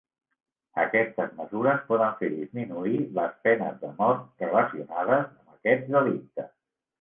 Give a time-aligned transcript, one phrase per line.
[0.83, 6.51] Aquestes mesures poden fer disminuir les penes de mort relacionades amb aquests delictes.